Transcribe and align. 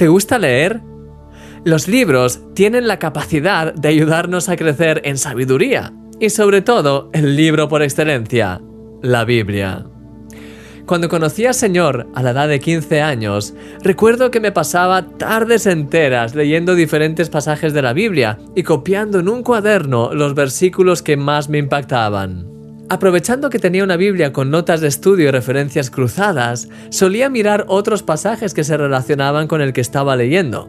¿Te 0.00 0.08
gusta 0.08 0.38
leer? 0.38 0.80
Los 1.62 1.86
libros 1.86 2.40
tienen 2.54 2.88
la 2.88 2.98
capacidad 2.98 3.74
de 3.74 3.88
ayudarnos 3.88 4.48
a 4.48 4.56
crecer 4.56 5.02
en 5.04 5.18
sabiduría 5.18 5.92
y 6.18 6.30
sobre 6.30 6.62
todo 6.62 7.10
el 7.12 7.36
libro 7.36 7.68
por 7.68 7.82
excelencia, 7.82 8.62
la 9.02 9.26
Biblia. 9.26 9.84
Cuando 10.86 11.10
conocí 11.10 11.44
al 11.44 11.52
Señor 11.52 12.08
a 12.14 12.22
la 12.22 12.30
edad 12.30 12.48
de 12.48 12.60
15 12.60 13.02
años, 13.02 13.52
recuerdo 13.82 14.30
que 14.30 14.40
me 14.40 14.52
pasaba 14.52 15.06
tardes 15.18 15.66
enteras 15.66 16.34
leyendo 16.34 16.74
diferentes 16.74 17.28
pasajes 17.28 17.74
de 17.74 17.82
la 17.82 17.92
Biblia 17.92 18.38
y 18.56 18.62
copiando 18.62 19.18
en 19.18 19.28
un 19.28 19.42
cuaderno 19.42 20.14
los 20.14 20.34
versículos 20.34 21.02
que 21.02 21.18
más 21.18 21.50
me 21.50 21.58
impactaban. 21.58 22.49
Aprovechando 22.90 23.50
que 23.50 23.60
tenía 23.60 23.84
una 23.84 23.96
Biblia 23.96 24.32
con 24.32 24.50
notas 24.50 24.80
de 24.80 24.88
estudio 24.88 25.28
y 25.28 25.30
referencias 25.30 25.90
cruzadas, 25.90 26.68
solía 26.88 27.30
mirar 27.30 27.64
otros 27.68 28.02
pasajes 28.02 28.52
que 28.52 28.64
se 28.64 28.76
relacionaban 28.76 29.46
con 29.46 29.60
el 29.60 29.72
que 29.72 29.80
estaba 29.80 30.16
leyendo. 30.16 30.68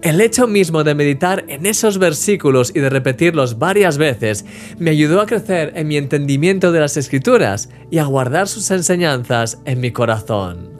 El 0.00 0.22
hecho 0.22 0.46
mismo 0.46 0.84
de 0.84 0.94
meditar 0.94 1.44
en 1.48 1.66
esos 1.66 1.98
versículos 1.98 2.72
y 2.74 2.80
de 2.80 2.88
repetirlos 2.88 3.58
varias 3.58 3.98
veces 3.98 4.46
me 4.78 4.88
ayudó 4.88 5.20
a 5.20 5.26
crecer 5.26 5.74
en 5.76 5.88
mi 5.88 5.98
entendimiento 5.98 6.72
de 6.72 6.80
las 6.80 6.96
escrituras 6.96 7.68
y 7.90 7.98
a 7.98 8.04
guardar 8.04 8.48
sus 8.48 8.70
enseñanzas 8.70 9.58
en 9.66 9.80
mi 9.80 9.90
corazón. 9.90 10.70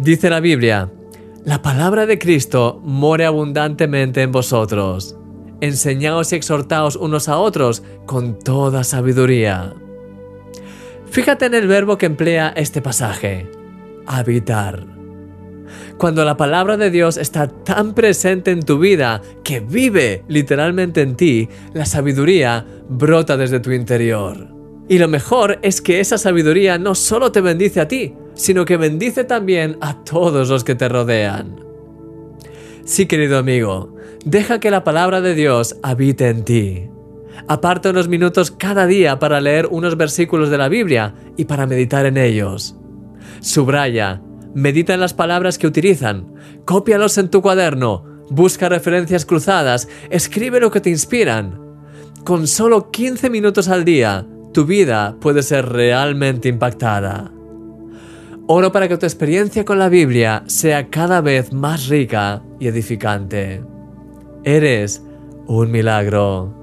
Dice 0.00 0.28
la 0.28 0.40
Biblia, 0.40 0.90
la 1.44 1.62
palabra 1.62 2.04
de 2.06 2.18
Cristo 2.18 2.80
more 2.82 3.26
abundantemente 3.26 4.22
en 4.22 4.32
vosotros. 4.32 5.19
Enseñaos 5.60 6.32
y 6.32 6.36
exhortaos 6.36 6.96
unos 6.96 7.28
a 7.28 7.38
otros 7.38 7.82
con 8.06 8.38
toda 8.38 8.84
sabiduría. 8.84 9.74
Fíjate 11.10 11.46
en 11.46 11.54
el 11.54 11.66
verbo 11.66 11.98
que 11.98 12.06
emplea 12.06 12.52
este 12.56 12.80
pasaje, 12.80 13.50
habitar. 14.06 14.86
Cuando 15.98 16.24
la 16.24 16.36
palabra 16.36 16.76
de 16.76 16.90
Dios 16.90 17.16
está 17.16 17.48
tan 17.48 17.94
presente 17.94 18.52
en 18.52 18.62
tu 18.62 18.78
vida 18.78 19.20
que 19.44 19.60
vive 19.60 20.24
literalmente 20.28 21.02
en 21.02 21.16
ti, 21.16 21.48
la 21.74 21.84
sabiduría 21.84 22.64
brota 22.88 23.36
desde 23.36 23.60
tu 23.60 23.70
interior. 23.72 24.48
Y 24.88 24.98
lo 24.98 25.08
mejor 25.08 25.58
es 25.62 25.80
que 25.80 26.00
esa 26.00 26.16
sabiduría 26.16 26.78
no 26.78 26.94
solo 26.94 27.30
te 27.32 27.40
bendice 27.40 27.80
a 27.80 27.88
ti, 27.88 28.14
sino 28.34 28.64
que 28.64 28.76
bendice 28.76 29.24
también 29.24 29.76
a 29.80 30.02
todos 30.02 30.48
los 30.48 30.64
que 30.64 30.74
te 30.74 30.88
rodean. 30.88 31.69
Sí, 32.84 33.06
querido 33.06 33.38
amigo, 33.38 33.94
deja 34.24 34.60
que 34.60 34.70
la 34.70 34.84
palabra 34.84 35.20
de 35.20 35.34
Dios 35.34 35.76
habite 35.82 36.28
en 36.28 36.44
ti. 36.44 36.90
Aparta 37.48 37.90
unos 37.90 38.08
minutos 38.08 38.50
cada 38.50 38.86
día 38.86 39.18
para 39.18 39.40
leer 39.40 39.66
unos 39.70 39.96
versículos 39.96 40.50
de 40.50 40.58
la 40.58 40.68
Biblia 40.68 41.14
y 41.36 41.44
para 41.44 41.66
meditar 41.66 42.06
en 42.06 42.16
ellos. 42.16 42.76
Subraya, 43.40 44.20
Medita 44.54 44.94
en 44.94 45.00
las 45.00 45.14
palabras 45.14 45.58
que 45.58 45.68
utilizan, 45.68 46.34
cópialos 46.64 47.18
en 47.18 47.30
tu 47.30 47.40
cuaderno, 47.40 48.04
busca 48.30 48.68
referencias 48.68 49.24
cruzadas, 49.24 49.88
escribe 50.10 50.58
lo 50.58 50.72
que 50.72 50.80
te 50.80 50.90
inspiran. 50.90 51.60
Con 52.24 52.48
solo 52.48 52.90
15 52.90 53.30
minutos 53.30 53.68
al 53.68 53.84
día, 53.84 54.26
tu 54.52 54.64
vida 54.64 55.16
puede 55.20 55.44
ser 55.44 55.68
realmente 55.68 56.48
impactada. 56.48 57.30
Oro 58.48 58.72
para 58.72 58.88
que 58.88 58.98
tu 58.98 59.06
experiencia 59.06 59.64
con 59.64 59.78
la 59.78 59.88
Biblia 59.88 60.42
sea 60.48 60.90
cada 60.90 61.20
vez 61.20 61.52
más 61.52 61.86
rica 61.86 62.42
edificante. 62.68 63.62
Eres 64.44 65.02
un 65.46 65.70
milagro. 65.70 66.59